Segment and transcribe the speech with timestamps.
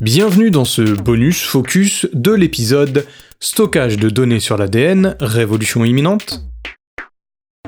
[0.00, 3.06] Bienvenue dans ce bonus focus de l'épisode
[3.38, 6.40] Stockage de données sur l'ADN, révolution imminente.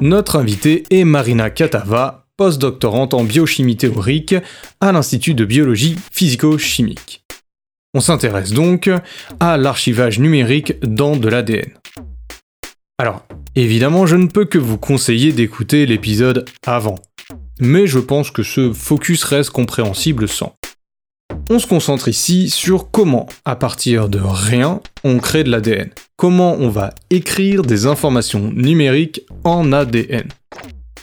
[0.00, 4.34] Notre invitée est Marina Katava, postdoctorante en biochimie théorique
[4.80, 7.22] à l'Institut de biologie physico-chimique.
[7.92, 8.88] On s'intéresse donc
[9.38, 11.68] à l'archivage numérique dans de l'ADN.
[12.96, 13.26] Alors,
[13.56, 16.94] évidemment, je ne peux que vous conseiller d'écouter l'épisode avant,
[17.60, 20.56] mais je pense que ce focus reste compréhensible sans.
[21.50, 25.90] On se concentre ici sur comment, à partir de rien, on crée de l'ADN.
[26.16, 30.28] Comment on va écrire des informations numériques en ADN.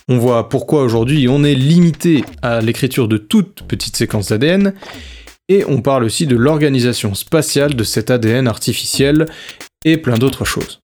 [0.08, 4.73] On voit pourquoi aujourd'hui on est limité à l'écriture de toutes petites séquences d'ADN,
[5.49, 9.26] et on parle aussi de l'organisation spatiale de cet ADN artificiel,
[9.85, 10.80] et plein d'autres choses.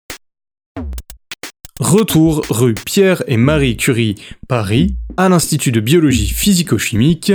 [1.79, 4.15] Retour rue Pierre et Marie Curie,
[4.47, 7.33] Paris, à l'Institut de biologie physico-chimique.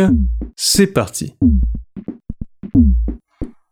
[0.57, 1.35] C'est parti.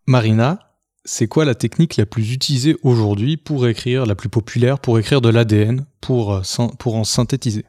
[0.09, 0.59] Marina,
[1.05, 5.21] c'est quoi la technique la plus utilisée aujourd'hui pour écrire, la plus populaire pour écrire
[5.21, 7.67] de l'ADN, pour, euh, pour en synthétiser?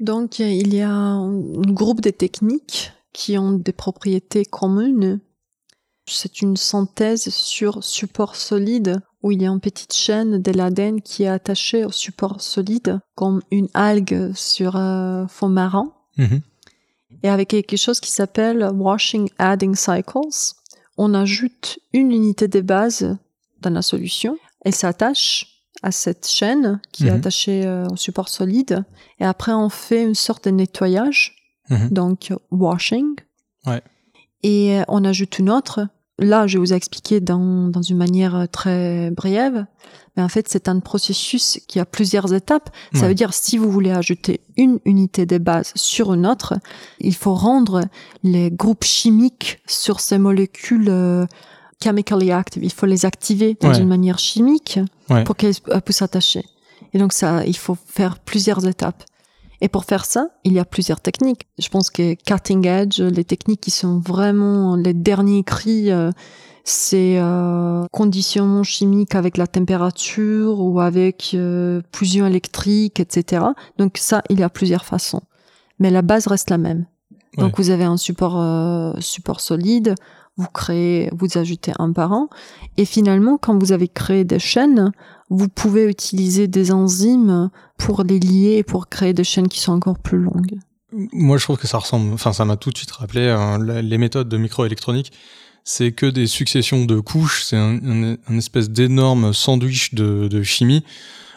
[0.00, 5.20] Donc il y a un groupe de techniques qui ont des propriétés communes.
[6.06, 11.02] C'est une synthèse sur support solide où il y a une petite chaîne de l'ADN
[11.02, 15.92] qui est attachée au support solide comme une algue sur un fond marron.
[16.16, 16.40] Mhm.
[17.22, 20.54] Et avec quelque chose qui s'appelle washing adding cycles
[20.96, 23.16] on ajoute une unité de base
[23.60, 24.36] dans la solution.
[24.64, 27.16] Elle s'attache à cette chaîne qui est mhm.
[27.16, 28.84] attachée euh, au support solide.
[29.18, 31.34] Et après, on fait une sorte de nettoyage,
[31.70, 31.88] mhm.
[31.90, 33.16] donc washing.
[34.42, 39.10] Et euh, on ajoute une autre là, je vous expliquer dans, dans une manière très
[39.10, 39.66] brève.
[40.16, 42.68] Mais en fait, c'est un processus qui a plusieurs étapes.
[42.92, 46.54] Ça veut dire, si vous voulez ajouter une unité de base sur une autre,
[47.00, 47.82] il faut rendre
[48.22, 51.26] les groupes chimiques sur ces molécules euh,
[51.82, 52.62] chemically active.
[52.62, 54.80] Il faut les activer dans une manière chimique
[55.24, 56.44] pour qu'elles puissent s'attacher.
[56.92, 59.04] Et donc, ça, il faut faire plusieurs étapes.
[59.62, 61.46] Et pour faire ça, il y a plusieurs techniques.
[61.56, 66.10] Je pense que cutting edge, les techniques qui sont vraiment les derniers cris, euh,
[66.64, 73.44] c'est euh, conditionnement chimique avec la température ou avec euh, fusion électrique, etc.
[73.78, 75.22] Donc ça, il y a plusieurs façons.
[75.78, 76.86] Mais la base reste la même.
[77.38, 79.94] Donc vous avez un support euh, support solide,
[80.36, 82.28] vous créez, vous ajoutez un parent,
[82.76, 84.92] et finalement, quand vous avez créé des chaînes,
[85.32, 89.72] vous pouvez utiliser des enzymes pour les lier et pour créer des chaînes qui sont
[89.72, 90.58] encore plus longues.
[90.92, 93.98] Moi, je trouve que ça ressemble, enfin, ça m'a tout de suite rappelé hein, les
[93.98, 95.10] méthodes de microélectronique.
[95.64, 100.84] C'est que des successions de couches, c'est un, espèce d'énorme sandwich de, de chimie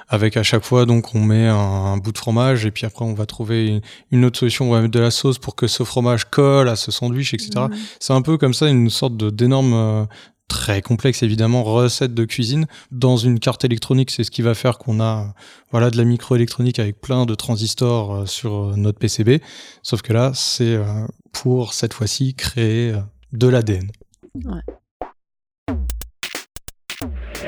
[0.08, 3.14] avec à chaque fois donc on met un, bout de fromage et puis après on
[3.14, 3.82] va trouver
[4.12, 6.76] une, autre solution, on va mettre de la sauce pour que ce fromage colle à
[6.76, 7.66] ce sandwich, etc.
[8.00, 10.06] C'est un peu comme ça une sorte d'énorme euh,
[10.48, 14.78] très complexe évidemment recette de cuisine dans une carte électronique c'est ce qui va faire
[14.78, 15.34] qu'on a
[15.72, 19.42] voilà de la microélectronique avec plein de transistors euh, sur euh, notre PCB
[19.82, 20.80] sauf que là c'est
[21.32, 22.94] pour cette fois-ci créer
[23.34, 23.90] de l'ADN.
[24.46, 24.62] Ouais.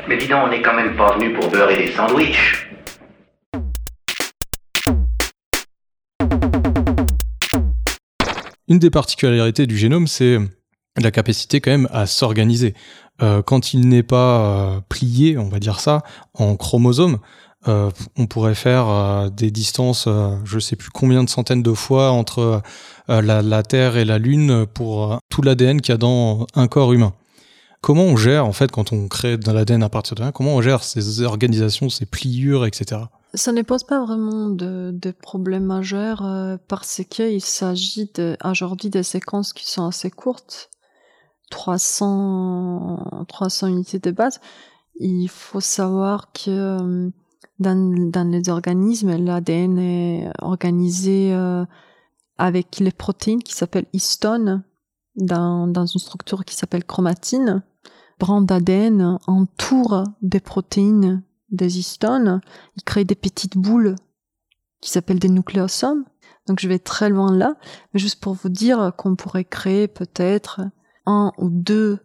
[0.07, 2.69] Mais dis donc, on n'est quand même pas venu pour beurrer des sandwichs.
[8.69, 10.39] Une des particularités du génome, c'est
[10.97, 12.73] la capacité quand même à s'organiser.
[13.21, 16.03] Euh, quand il n'est pas euh, plié, on va dire ça,
[16.33, 17.19] en chromosomes,
[17.67, 20.07] euh, on pourrait faire des distances,
[20.45, 22.61] je sais plus combien de centaines de fois entre
[23.09, 27.13] la, Terre et la Lune pour tout l'ADN qu'il y a dans un corps humain.
[27.81, 30.55] Comment on gère, en fait, quand on crée de l'ADN à partir de rien, comment
[30.55, 33.01] on gère ces organisations, ces pliures, etc.
[33.33, 38.11] Ça ne pose pas vraiment de, de problème majeur euh, parce qu'il s'agit
[38.43, 40.69] aujourd'hui de séquences qui sont assez courtes,
[41.49, 44.39] 300, 300 unités de base.
[44.99, 47.09] Il faut savoir que euh,
[47.59, 51.65] dans, dans les organismes, l'ADN est organisé euh,
[52.37, 54.63] avec les protéines qui s'appellent histones
[55.15, 57.63] dans, dans une structure qui s'appelle chromatine.
[58.19, 62.41] Brand d'ADN entoure des protéines des histones.
[62.75, 63.95] Il crée des petites boules
[64.81, 66.05] qui s'appellent des nucléosomes.
[66.47, 67.55] Donc je vais très loin là,
[67.93, 70.61] mais juste pour vous dire qu'on pourrait créer peut-être
[71.07, 71.99] un ou deux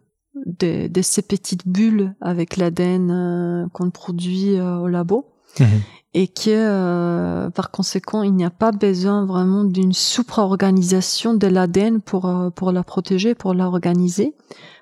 [0.45, 5.29] de, ces petites bulles avec l'ADN euh, qu'on produit euh, au labo.
[5.59, 5.67] Mhm
[6.15, 12.01] et que euh, par conséquent il n'y a pas besoin vraiment d'une supra-organisation de l'ADN
[12.01, 14.35] pour pour la protéger, pour l'organiser,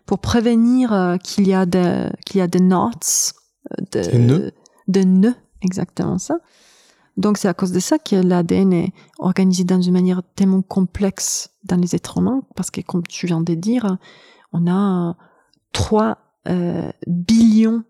[0.06, 2.90] pour prévenir qu'il y a des qu'il y a des knots,
[3.94, 4.52] de, nœuds.
[4.90, 6.36] de nœuds, exactement ça.
[7.18, 11.50] Donc c'est à cause de ça que l'ADN est organisé dans une manière tellement complexe
[11.64, 13.98] dans les êtres humains, parce que comme tu viens de dire,
[14.54, 15.16] on a
[15.74, 16.18] 3
[17.08, 17.84] billions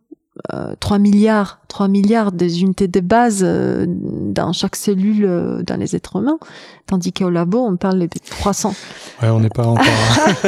[0.79, 6.39] 3 milliards, 3 milliards des unités de base dans chaque cellule dans les êtres humains,
[6.88, 8.74] tandis qu'au labo, on parle de 300.
[9.21, 9.83] Ouais, on n'est pas encore.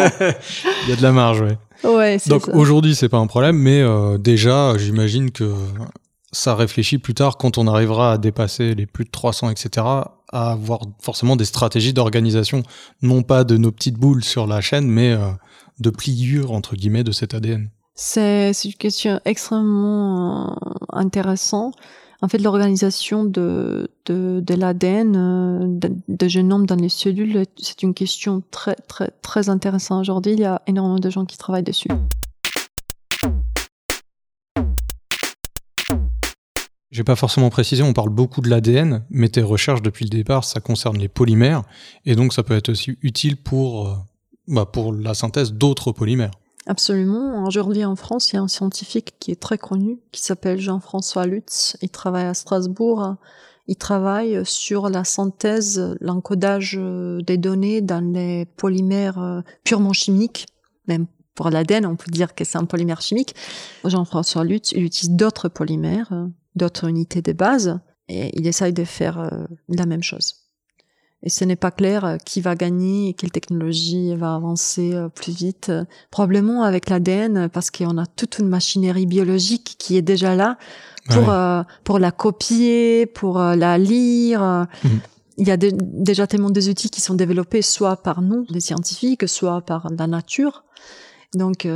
[0.83, 1.57] Il y a de la marge, ouais.
[1.83, 5.53] Ouais, Donc aujourd'hui, c'est pas un problème, mais euh, déjà, j'imagine que
[6.33, 9.85] ça réfléchit plus tard quand on arrivera à dépasser les plus de 300, etc.,
[10.31, 12.63] à avoir forcément des stratégies d'organisation,
[13.01, 15.29] non pas de nos petites boules sur la chaîne, mais euh,
[15.79, 17.69] de pliure, entre guillemets, de cet ADN.
[17.95, 21.75] C'est une question extrêmement euh, intéressante.
[22.23, 27.93] En fait, l'organisation de, de, l'ADN, euh, de, de, génome dans les cellules, c'est une
[27.93, 30.33] question très, très, très intéressante aujourd'hui.
[30.33, 31.89] Il y a énormément de gens qui travaillent dessus.
[36.93, 40.43] J'ai pas forcément précisé, on parle beaucoup de l'ADN, mais tes recherches depuis le départ,
[40.43, 41.63] ça concerne les polymères,
[42.05, 43.95] et donc ça peut être aussi utile pour, euh,
[44.47, 46.29] bah, pour la synthèse d'autres polymères.
[46.67, 47.45] Absolument.
[47.47, 51.25] Aujourd'hui en France, il y a un scientifique qui est très connu, qui s'appelle Jean-François
[51.25, 51.77] Lutz.
[51.81, 53.15] Il travaille à Strasbourg.
[53.67, 56.79] Il travaille sur la synthèse, l'encodage
[57.25, 60.45] des données dans les polymères euh, purement chimiques.
[60.87, 63.33] Même pour l'ADN, on peut dire que c'est un polymère chimique.
[63.83, 68.83] Jean-François Lutz, il utilise d'autres polymères, euh, d'autres unités de base, et il essaye de
[68.83, 70.43] faire euh, la même chose
[71.23, 75.07] et ce n'est pas clair euh, qui va gagner et quelle technologie va avancer euh,
[75.07, 75.71] plus vite.
[76.11, 80.57] Probablement avec l'ADN parce qu'on a toute une machinerie biologique qui est déjà là
[81.09, 84.67] pour euh, pour la copier, pour la lire.
[84.83, 84.99] Mhm.
[85.37, 89.27] Il y a déjà tellement des outils qui sont développés soit par nous, les scientifiques,
[89.27, 90.63] soit par la nature.
[91.33, 91.67] Donc,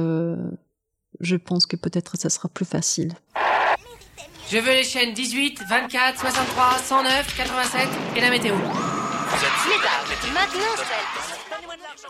[1.19, 3.15] je pense que peut-être ça sera plus facile.
[4.49, 8.55] Je veux les chaînes 18, 24, 63, 109, 87 et la météo.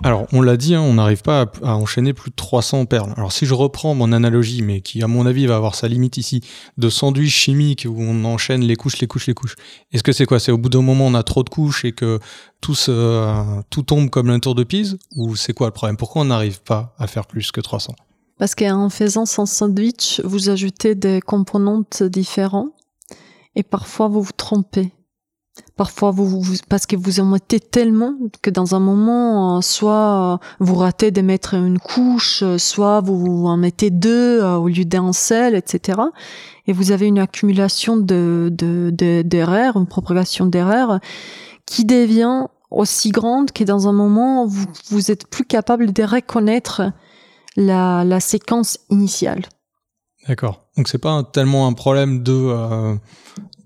[0.03, 3.11] Alors, on l'a dit, hein, on n'arrive pas à, enchaîner plus de 300 perles.
[3.17, 6.17] Alors, si je reprends mon analogie, mais qui, à mon avis, va avoir sa limite
[6.17, 6.41] ici,
[6.77, 9.55] de sandwich chimique où on enchaîne les couches, les couches, les couches.
[9.91, 10.39] Est-ce que c'est quoi?
[10.39, 12.19] C'est au bout d'un moment, on a trop de couches et que
[12.61, 12.75] tout,
[13.71, 14.99] tout tombe comme un tour de Pise?
[15.15, 15.97] Ou c'est quoi le problème?
[15.97, 17.95] Pourquoi on n'arrive pas à faire plus que 300
[18.37, 22.69] Parce qu'en faisant son sandwich, vous ajoutez des composantes différents
[23.55, 24.93] et parfois vous vous trompez.
[25.75, 30.75] Parfois, vous, parce que vous en mettez tellement que dans un moment, euh, soit vous
[30.75, 35.55] ratez de mettre une couche, soit vous en mettez deux euh, au lieu d'un seul,
[35.55, 35.99] etc.
[36.67, 38.49] Et vous avez une accumulation de,
[39.23, 40.99] d'erreurs, une propagation d'erreurs
[41.65, 46.91] qui devient aussi grande que dans un moment, vous, vous êtes plus capable de reconnaître
[47.57, 49.41] la, la séquence initiale.
[50.29, 50.69] D'accord.
[50.77, 52.95] Donc c'est pas tellement un problème de, euh,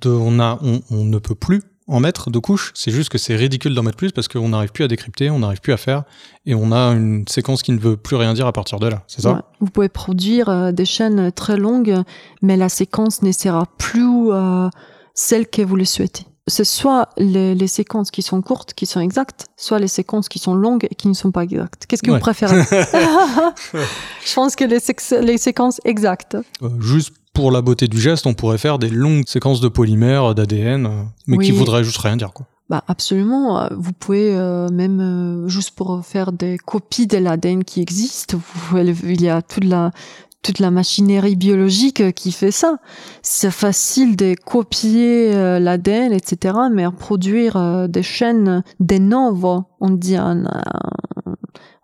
[0.02, 3.18] de on a, on, on ne peut plus en mettre de couches, c'est juste que
[3.18, 5.78] c'est ridicule d'en mettre plus parce qu'on n'arrive plus à décrypter, on n'arrive plus à
[5.78, 6.04] faire,
[6.46, 9.04] et on a une séquence qui ne veut plus rien dire à partir de là,
[9.08, 9.44] c'est ça?
[9.60, 12.02] Vous pouvez produire euh, des chaînes très longues,
[12.42, 14.70] mais la séquence ne sera plus euh,
[15.16, 16.26] celle que vous le souhaitez.
[16.52, 20.54] C'est soit les, séquences qui sont courtes, qui sont exactes, soit les séquences qui sont
[20.54, 21.86] longues et qui ne sont pas exactes.
[21.88, 22.62] Qu'est-ce que vous préférez
[24.26, 24.80] Je pense que les,
[25.26, 26.38] les séquences exactes.
[26.62, 30.36] Euh, juste pour la beauté du geste, on pourrait faire des longues séquences de polymères,
[30.36, 32.46] d'ADN, euh, mais qui voudraient juste rien dire, quoi.
[32.70, 33.62] Bah absolument.
[33.62, 38.38] Euh, vous pouvez euh, même juste pour faire des copies de l'ADN qui existe,
[38.74, 39.92] il y a toute la
[40.42, 42.78] toute la machinerie biologique qui fait ça.
[43.22, 50.44] C'est facile de copier l'ADN, etc., mais produire des chaînes de novo, on dit en,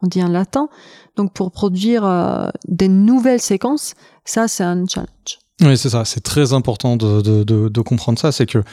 [0.01, 0.69] on dit en latin.
[1.15, 3.93] Donc pour produire des nouvelles séquences,
[4.25, 5.39] ça, c'est un challenge.
[5.61, 6.05] Oui, c'est ça.
[6.05, 8.31] C'est très important de, comprendre ça.
[8.31, 8.63] C'est que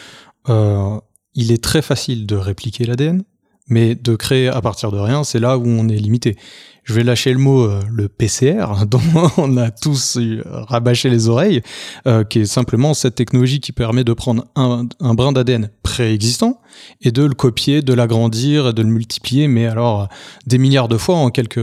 [0.48, 1.00] euh,
[1.34, 3.22] il est très facile de répliquer l'ADN,
[3.68, 6.36] mais de créer à partir de rien, c'est là où on est limité.
[6.84, 9.00] Je vais lâcher le mot euh, le PCR, dont
[9.36, 11.62] on a tous rabâché les oreilles,
[12.06, 16.60] euh, qui est simplement cette technologie qui permet de prendre un, brin d'ADN préexistant
[17.00, 20.08] et de le copier, de l'agrandir, de le multiplier, mais alors
[20.46, 21.56] des milliards de fois en quelques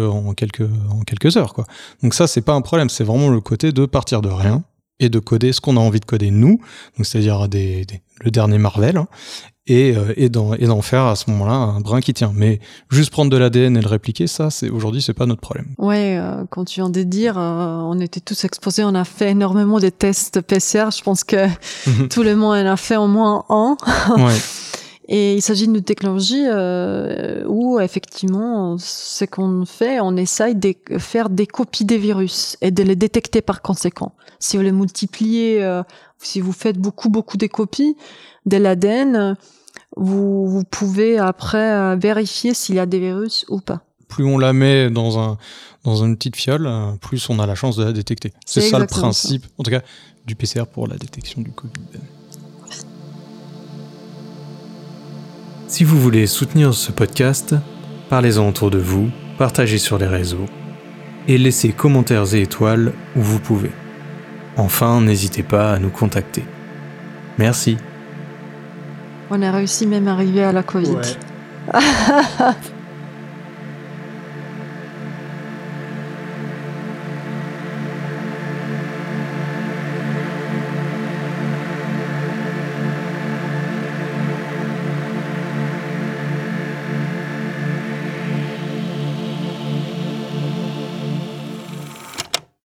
[1.38, 1.54] heures.
[2.02, 4.64] Donc ça c'est pas un problème, c'est vraiment le côté de partir de rien
[5.02, 6.62] et de coder ce qu'on a envie de coder nous,
[6.98, 7.86] donc c'est-à-dire des,
[8.22, 9.08] le dernier Marvel, hein,
[9.68, 12.32] et, euh, et d'en faire à ce moment-là un brin qui tient.
[12.34, 15.68] Mais juste prendre de l'ADN et le répliquer, ça, c'est aujourd'hui, c'est pas notre problème.
[15.78, 19.32] Ouais, euh, quand tu viens de dire, euh, on était tous exposés, on a fait
[19.32, 20.90] énormément de tests PCR.
[20.96, 21.48] Je pense que
[22.10, 23.78] tout le monde en a fait au moins un.
[24.18, 24.34] ouais.
[25.14, 31.30] Et il s'agit d'une technologie euh, où effectivement, ce qu'on fait, on essaye de faire
[31.30, 34.14] des copies des virus et de les détecter par conséquent.
[34.40, 35.84] Si vous les multipliez, euh,
[36.18, 37.98] si vous faites beaucoup beaucoup de copies
[38.46, 39.36] de l'ADN,
[39.98, 44.38] vous, vous pouvez après euh, vérifier s'il y a des virus ou pas plus on
[44.38, 45.38] la met dans un
[45.84, 46.70] dans une petite fiole,
[47.02, 48.34] plus on a la chance de la détecter.
[48.46, 49.82] C'est ça le principe, en tout cas,
[50.26, 51.72] du PCR pour la détection du Covid.
[55.72, 57.56] Si vous voulez soutenir ce podcast,
[58.10, 60.46] parlez-en autour de vous, partagez sur les réseaux
[61.30, 63.72] et laissez commentaires et étoiles où vous pouvez.
[64.58, 66.44] Enfin, n'hésitez pas à nous contacter.
[67.38, 67.78] Merci.
[69.30, 70.98] On a réussi même à arriver à la Covid.
[71.74, 71.80] Ouais.